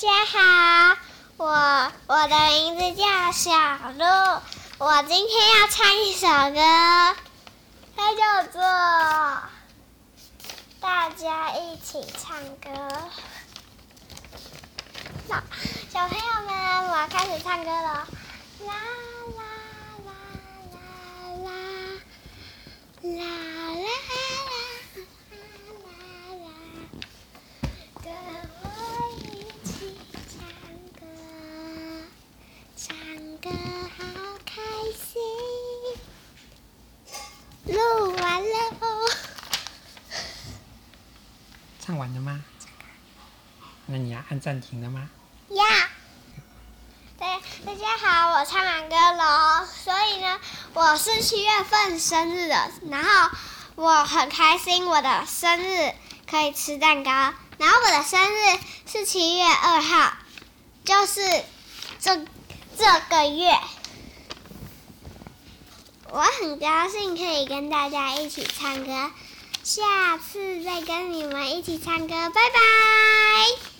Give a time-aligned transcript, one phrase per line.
[0.00, 0.96] 大家好，
[1.38, 3.50] 我我的名字叫小
[3.98, 4.04] 鹿，
[4.78, 6.60] 我今天要唱一首歌，
[7.96, 8.62] 它叫做
[10.78, 12.70] 《大家一起唱歌》。
[15.26, 15.42] 那，
[15.90, 16.54] 小朋友们，
[16.92, 18.06] 我要开始唱歌了。
[18.66, 18.74] 啦
[19.36, 19.42] 啦
[20.06, 20.12] 啦啦
[20.62, 20.70] 啦
[21.42, 21.50] 啦
[23.02, 23.20] 啦啦，
[28.00, 28.06] 跟
[28.62, 28.64] 我
[29.18, 29.20] 一
[29.66, 29.68] 起
[30.30, 30.38] 唱
[30.94, 31.00] 歌，
[33.96, 34.04] 好
[34.44, 34.60] 开
[34.92, 35.20] 心。
[37.66, 39.10] 录完了哦。
[41.80, 42.44] 唱完了吗？
[43.86, 45.08] 那你要按暂停了吗？
[45.50, 45.86] 呀、yeah.，
[47.18, 47.26] 对，
[47.64, 50.38] 大家好，我唱完歌了，所以呢，
[50.74, 53.30] 我是七月份生日的，然后
[53.76, 55.94] 我很开心，我的生日
[56.30, 57.10] 可以吃蛋糕，
[57.56, 60.12] 然后我的生日是七月二号，
[60.84, 61.44] 就是
[61.98, 62.26] 这
[62.78, 63.58] 这个月，
[66.12, 69.10] 我很高兴可以跟大家一起唱歌，
[69.64, 73.77] 下次再跟你们一起唱歌，拜拜。